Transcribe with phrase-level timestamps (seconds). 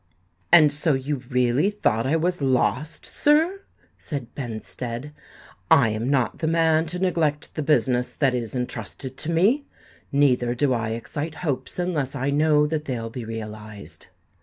[0.51, 3.61] "And so you really thought I was lost, sir?"
[3.99, 5.13] said Benstead.
[5.69, 9.65] "I am not the man to neglect the business that is entrusted to me;
[10.11, 14.07] neither do I excite hopes unless I know that they'll be realised."